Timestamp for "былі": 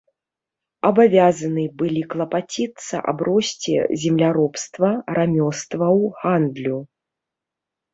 1.81-2.01